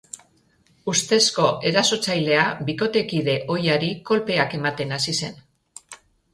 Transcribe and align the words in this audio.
Ustezko 0.93 1.45
erasotzailea 1.73 2.47
bikotekide 2.71 3.37
ohiari 3.59 3.93
kolpeak 4.11 4.59
ematen 4.63 4.99
hasi 5.01 5.19
zen. 5.25 5.41